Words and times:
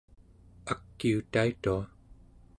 akiutaitua 0.71 1.79